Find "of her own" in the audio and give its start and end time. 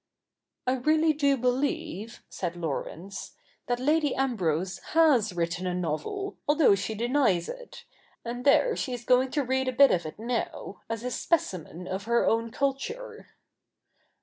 11.87-12.49